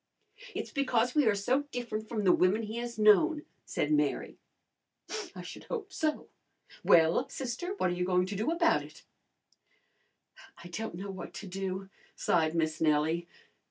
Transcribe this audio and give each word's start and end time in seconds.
"It's 0.55 0.71
because 0.71 1.13
we 1.13 1.27
are 1.27 1.35
so 1.35 1.65
different 1.71 2.09
from 2.09 2.23
the 2.23 2.31
women 2.31 2.63
he 2.63 2.77
has 2.77 2.97
known," 2.97 3.43
said 3.65 3.91
Mary. 3.91 4.39
"I 5.35 5.43
should 5.43 5.65
hope 5.65 5.93
so! 5.93 6.27
Well, 6.83 7.29
sister, 7.29 7.75
what 7.77 7.91
are 7.91 7.95
you 7.95 8.03
going 8.03 8.25
to 8.25 8.35
do 8.35 8.49
about 8.49 8.81
it?" 8.81 9.03
"I 10.63 10.69
don't 10.69 10.95
know 10.95 11.11
what 11.11 11.35
to 11.35 11.45
do," 11.47 11.91
sighed 12.15 12.55
Miss 12.55 12.81
Nellie. 12.81 13.27